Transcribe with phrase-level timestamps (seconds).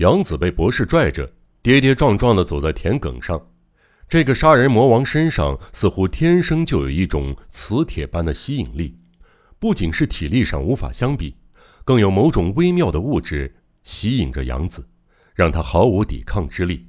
[0.00, 1.30] 杨子被博士拽着，
[1.60, 3.38] 跌跌撞撞地走在田埂上。
[4.08, 8.98] 这个杀人魔王身上似乎天生就有一种磁铁般的吸引力，
[9.58, 11.36] 不仅是体力上无法相比，
[11.84, 14.88] 更有某种微妙的物质吸引着杨子，
[15.34, 16.88] 让他毫无抵抗之力。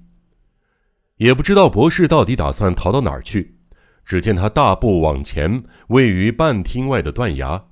[1.18, 3.58] 也不知道博士到底打算逃到哪儿去。
[4.06, 7.66] 只见他大步往前，位于半厅外的断崖，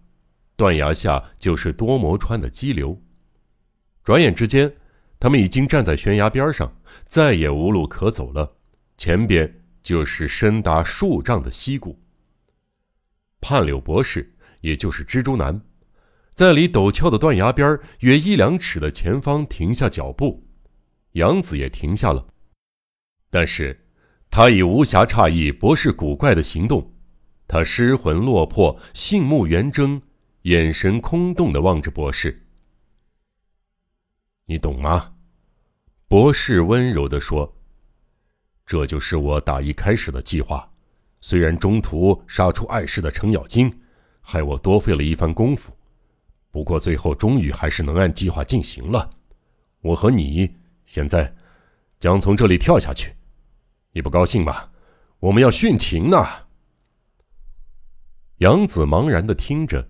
[0.58, 3.02] 断崖下就是多摩川的激流。
[4.04, 4.74] 转眼之间，
[5.20, 8.56] 他们已经站在悬崖边上，再也无路可走了。
[8.98, 12.00] 前边就是深达数丈的溪谷。
[13.42, 15.62] 判柳博士，也就是蜘蛛男，
[16.34, 20.46] 在离陡峭的断崖边约一两尺的前方停下脚步，
[21.14, 22.28] 杨子也停下了，
[23.30, 23.86] 但是，
[24.30, 26.94] 他已无暇诧异博士古怪的行动，
[27.48, 30.02] 他失魂落魄，杏目圆睁，
[30.44, 32.46] 眼神空洞的望着博士。
[34.50, 35.14] 你懂吗？
[36.08, 37.56] 博士温柔的说。
[38.66, 40.68] 这就是我打一开始的计划，
[41.22, 43.72] 虽然中途杀出碍事的程咬金，
[44.22, 45.72] 害我多费了一番功夫，
[46.50, 49.08] 不过最后终于还是能按计划进行了。
[49.82, 50.52] 我和你
[50.84, 51.32] 现在
[52.00, 53.14] 将从这里跳下去，
[53.92, 54.72] 你不高兴吧？
[55.20, 56.26] 我们要殉情呢。
[58.38, 59.88] 杨子茫然的听着，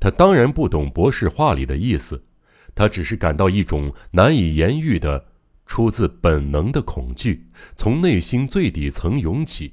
[0.00, 2.24] 他当然不懂博士话里的意思，
[2.74, 5.26] 他只是感到一种难以言喻的。
[5.66, 9.72] 出自本能的恐惧从内心最底层涌起。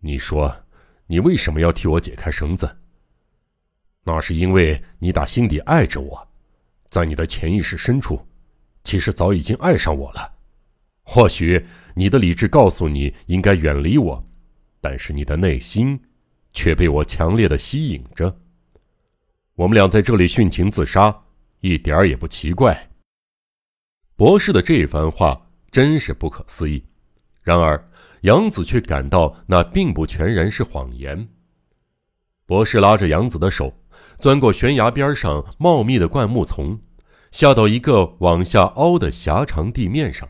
[0.00, 0.64] 你说，
[1.06, 2.78] 你为什么要替我解开绳子？
[4.02, 6.28] 那是因为你打心底爱着我，
[6.88, 8.26] 在你的潜意识深处，
[8.82, 10.34] 其实早已经爱上我了。
[11.04, 14.28] 或许你的理智告诉你应该远离我，
[14.80, 16.02] 但是你的内心
[16.52, 18.40] 却被我强烈的吸引着。
[19.56, 21.22] 我们俩在这里殉情自杀，
[21.60, 22.90] 一点儿也不奇怪。
[24.16, 26.84] 博士的这番话真是不可思议，
[27.40, 27.88] 然而
[28.22, 31.28] 杨子却感到那并不全然是谎言。
[32.46, 33.72] 博士拉着杨子的手，
[34.18, 36.80] 钻过悬崖边上茂密的灌木丛，
[37.30, 40.28] 下到一个往下凹的狭长地面上。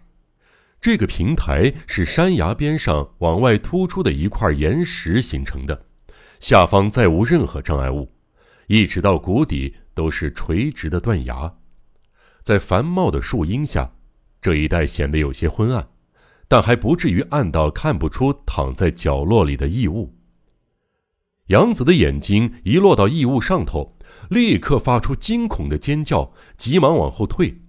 [0.82, 5.86] 这个平台是山崖边上往外突出的一块岩石形成的，
[6.40, 8.13] 下方再无任何障碍物，
[8.66, 11.54] 一直到谷底都是垂直的断崖。
[12.42, 13.92] 在繁茂的树荫下，
[14.41, 15.88] 这一带显得有些昏暗，
[16.47, 20.14] 但还不至于暗到看不出躺在角落里的异物。
[21.48, 23.98] 杨子的眼睛一落到异物上头，
[24.30, 27.62] 立刻发出惊恐的尖叫，急忙往后退。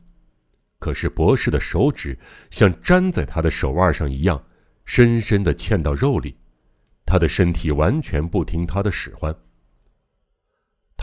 [0.79, 2.17] 可是博士的手指
[2.51, 4.43] 像粘在他的手腕上一样，
[4.85, 6.37] 深深地嵌到肉里，
[7.05, 9.35] 他的身体完全不听他的使唤。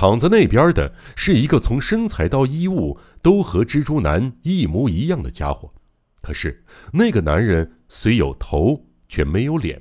[0.02, 5.72] 躺在那边的是一个从身材到衣物都和蜘蛛男一模一样的家伙，
[6.20, 9.80] 可是那个男人虽有头却没有脸，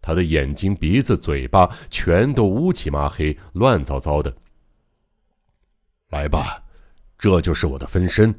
[0.00, 4.34] 他的眼睛、鼻子、嘴巴全都乌漆麻黑、乱糟糟的。
[6.10, 6.64] 来吧，
[7.16, 8.34] 这就是我的分身，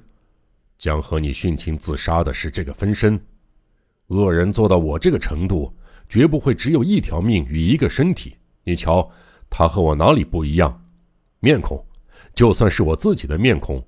[0.77, 3.17] 将和你殉情自杀的是这个分身。
[4.07, 5.73] 恶人做到我这个程度，
[6.09, 8.35] 绝不会只有一条命与一个身体。
[8.65, 9.09] 你瞧，
[9.49, 10.81] 他和我哪里不一样？
[11.43, 11.85] 面孔，
[12.33, 13.85] 就算是我自己的面孔，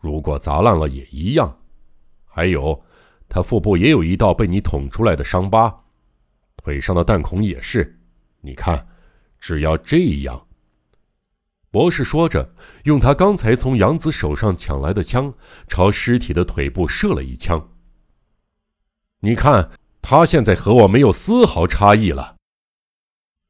[0.00, 1.56] 如果砸烂了也一样。
[2.24, 2.84] 还有，
[3.28, 5.84] 他腹部也有一道被你捅出来的伤疤，
[6.56, 7.96] 腿上的弹孔也是。
[8.40, 8.88] 你看，
[9.38, 10.48] 只要这样。
[11.70, 12.52] 博士说着，
[12.82, 15.32] 用他刚才从杨子手上抢来的枪，
[15.68, 17.70] 朝尸体的腿部射了一枪。
[19.20, 19.70] 你看，
[20.02, 22.34] 他现在和我没有丝毫差异了。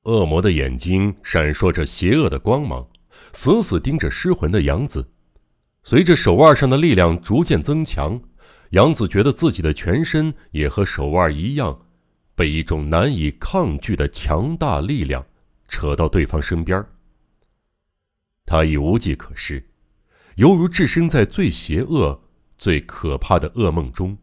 [0.03, 2.87] 恶魔的眼睛闪烁着邪恶的光芒。
[3.32, 5.09] 死死盯着失魂的杨子，
[5.82, 8.21] 随着手腕上的力量逐渐增强，
[8.71, 11.87] 杨子觉得自己的全身也和手腕一样，
[12.34, 15.25] 被一种难以抗拒的强大力量
[15.69, 16.84] 扯到对方身边。
[18.44, 19.69] 他已无计可施，
[20.37, 22.22] 犹如置身在最邪恶、
[22.56, 24.17] 最可怕的噩梦中，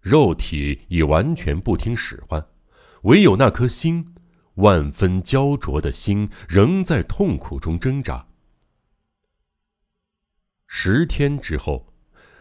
[0.00, 2.46] 肉体已完全不听使唤，
[3.02, 4.11] 唯有那颗心。
[4.54, 8.26] 万分焦灼的心仍在痛苦中挣扎。
[10.66, 11.92] 十天之后，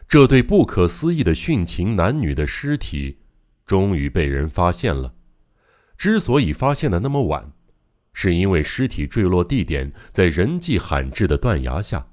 [0.08, 3.20] 这对不可思议的殉情男女的尸体
[3.66, 5.16] 终于被人发现了。
[5.98, 7.54] 之所以发现的那么晚，
[8.14, 12.08] 是因为尸体坠落地点在人迹罕至的断崖下，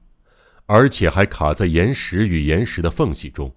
[0.66, 3.56] 而且还卡在岩石与岩石的缝隙中，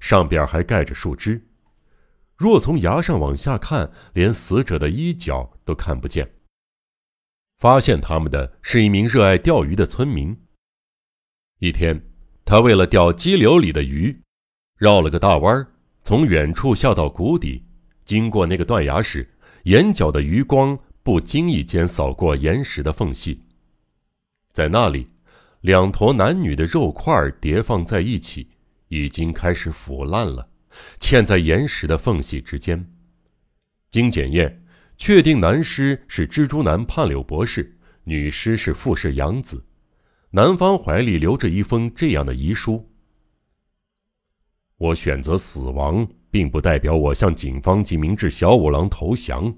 [0.00, 1.46] 上边还盖着树枝。
[2.36, 6.32] 若从崖上往下看，连死者的衣角都看不见。
[7.58, 10.36] 发现他们的是一名热爱钓鱼的村民。
[11.60, 12.02] 一天，
[12.44, 14.22] 他为了钓激流里的鱼，
[14.76, 15.72] 绕了个大弯儿，
[16.02, 17.64] 从远处下到谷底，
[18.04, 19.34] 经过那个断崖时，
[19.64, 23.40] 眼角的余光不经意间扫过岩石的缝隙，
[24.52, 25.08] 在那里，
[25.62, 28.50] 两坨男女的肉块叠放在一起，
[28.88, 30.50] 已经开始腐烂了，
[30.98, 32.92] 嵌在岩石的缝隙之间。
[33.90, 34.64] 经检验，
[34.96, 39.64] 确定男尸是蜘蛛男判柳博士，女尸是富士洋子。
[40.30, 42.90] 男方怀里留着一封这样的遗书
[44.76, 49.54] ：“我选择死亡，并不代表我向警方及明智小五郎投降。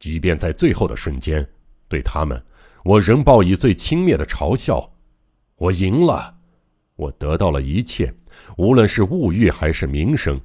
[0.00, 1.48] 即便在最后的瞬间，
[1.86, 2.44] 对他们，
[2.84, 4.94] 我仍报以最轻蔑的嘲笑。
[5.56, 6.37] 我赢了，
[6.98, 8.12] 我得到了一切，
[8.58, 10.38] 无论是物欲还是名声，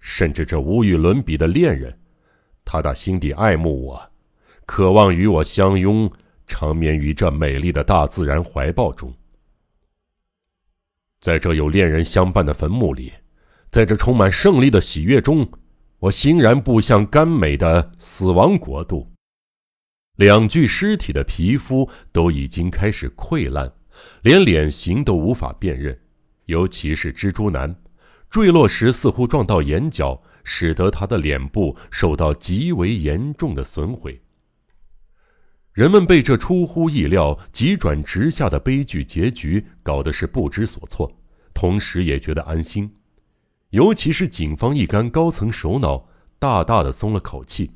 [0.00, 1.96] 甚至这无与伦比的恋人。
[2.64, 4.10] 他打心底爱慕我，
[4.66, 6.10] 渴望与我相拥。”
[6.52, 9.14] 长眠于这美丽的大自然怀抱中，
[11.20, 13.12] 在这有恋人相伴的坟墓里，
[13.70, 15.48] 在这充满胜利的喜悦中，
[16.00, 19.12] 我欣然步向甘美的死亡国度。
[20.16, 23.72] 两具尸体的皮肤都已经开始溃烂，
[24.22, 25.98] 连脸型都无法辨认，
[26.46, 27.74] 尤其是蜘蛛男，
[28.28, 34.22] 坠落时似乎撞到眼角，使得他的脸部受到极为严重的损毁。
[35.72, 41.10] 人们被这出乎意料、急转直下的悲剧结局搞得是不知所措，
[41.54, 42.96] 同时也觉得安心。
[43.70, 46.08] 尤其是警方一干高层首脑，
[46.40, 47.70] 大大的松了口气，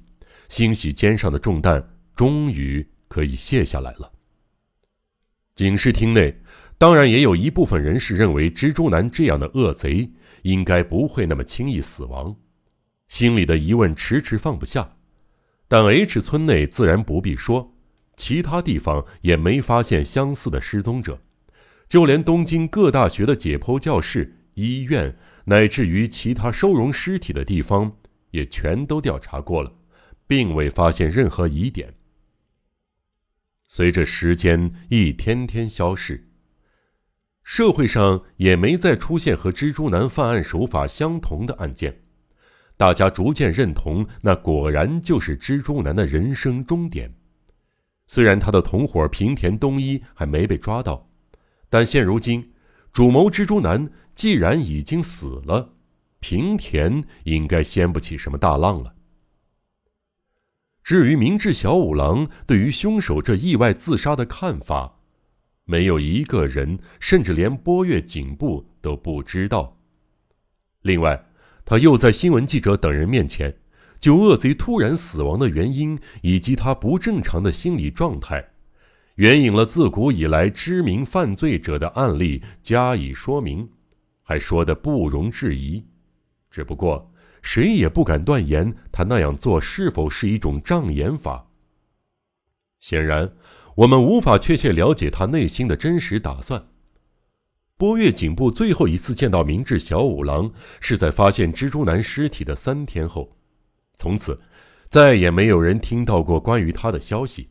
[0.48, 4.13] 欣喜肩上的重担终于可以卸下来了。
[5.54, 6.40] 警视厅内，
[6.78, 10.10] 当然也有一部分人士认为，蜘蛛男这样的恶贼
[10.42, 12.36] 应该不会那么轻易死亡，
[13.06, 14.96] 心里的疑问迟迟放不下。
[15.68, 17.72] 但 H 村内自然不必说。
[18.16, 21.20] 其他地方也没发现相似的失踪者，
[21.88, 25.16] 就连东京各大学的解剖教室、医院，
[25.46, 27.96] 乃至于其他收容尸体的地方，
[28.30, 29.72] 也全都调查过了，
[30.28, 31.94] 并未发现任何疑点。
[33.76, 36.28] 随着时间一天天消逝，
[37.42, 42.02] 社会上也没再出现和蜘蛛男犯案手法相同的案件，
[42.76, 47.16] 大家逐渐认同，那果然就是蜘蛛男的人生终点。
[48.06, 51.10] 虽然他的同伙平田东一还没被抓到，
[51.68, 52.52] 但现如今，
[52.92, 55.74] 主谋蜘蛛男既然已经死了，
[56.20, 58.93] 平田应该掀不起什么大浪了。
[60.84, 64.98] 至于明智小五郎对于凶手这意外自杀的看法，
[65.64, 69.78] 没有一个人，甚至连波月警部都不知道。
[70.82, 71.26] 另外，
[71.64, 73.56] 他又在新闻记者等人面前。
[73.98, 78.50] 就恶贼突然死亡的原因以及他不正常的心理状态，
[79.14, 83.66] 援引了自古以来知名犯罪者的案例加以说明，
[84.22, 85.82] 还说的不容置疑。
[86.50, 87.13] 只不过
[87.44, 91.50] 谁也不敢断言他那样做是否是一种障眼法。
[92.80, 93.34] 显然，
[93.76, 96.68] 我们无法确切了解他内心的真实打算。
[97.76, 103.36] 波月警部最后一次见到明智小五郎是在发现蜘蛛男尸体的三天后。
[103.98, 104.40] 从此，
[104.88, 107.50] 再也没有人听到过关于他的消息。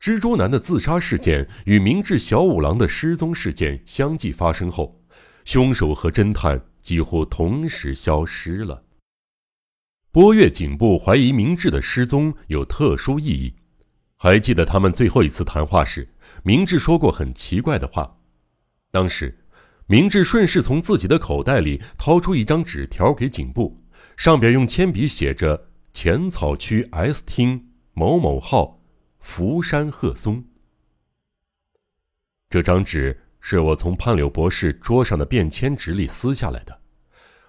[0.00, 5.02] 蜘蛛男的自杀事件与明智小五郎的失踪事件相继发生后，
[5.44, 8.83] 凶手和侦探几乎同时消失了。
[10.14, 13.52] 波月警部怀疑明智的失踪有特殊意义。
[14.14, 16.08] 还记得他们最后一次谈话时，
[16.44, 18.16] 明智说过很奇怪的话。
[18.92, 19.36] 当时，
[19.88, 23.82] 明智顺势从自己的口袋里掏出一张纸条给警部。
[24.16, 28.80] 上边用铅笔写着“浅草区 S 厅某某号，
[29.18, 30.44] 福山鹤松”。
[32.48, 36.82] 这张纸是我从潘柳博士桌上的便签纸里撕下来的。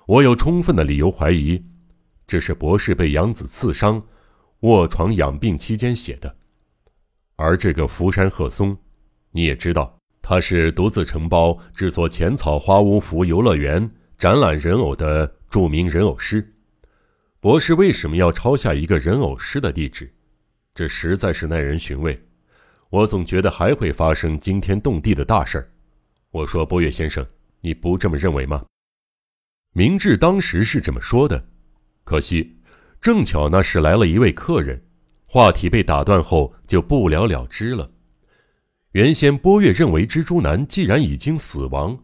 [0.08, 1.64] 我有充分的理由怀疑，
[2.28, 4.02] 这是博士被杨子刺伤、
[4.62, 6.36] 卧床养病期间写的。
[7.36, 8.78] 而这个福山鹤松，
[9.32, 16.54] 你也知道，他是独自承包制作浅草花屋福游乐园展览人偶的著名人偶师。
[17.40, 20.12] 博士为什么要抄下一个人偶师的地址？
[20.74, 22.20] 这实在是耐人寻味。
[22.90, 25.72] 我总觉得还会发生惊天动地的大事儿。
[26.32, 27.26] 我说，波月先生，
[27.62, 28.66] 你不这么认为吗？
[29.74, 31.46] 明智当时是这么说的，
[32.06, 32.56] 可惜，
[33.02, 34.82] 正巧那时来了一位客人，
[35.26, 37.92] 话题被打断后就不了了之了。
[38.94, 42.00] 原先波月认为蜘蛛男既然已经死亡，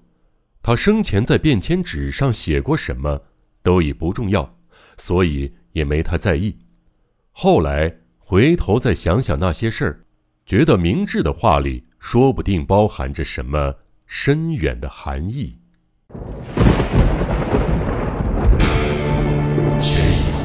[0.62, 3.22] 他生前在便签纸上写过什么
[3.63, 4.58] 都已不重要。
[4.98, 6.55] 所以也没太在意。
[7.31, 10.05] 后来回头再想想那些事儿，
[10.46, 15.58] 觉得明智的话里说不定包含着什么深远的含义。